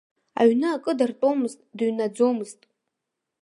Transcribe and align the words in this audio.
Аҩны 0.39 0.67
акы 0.75 0.91
дартәомызт, 0.99 1.59
дыҩнаӡомызт. 1.77 2.59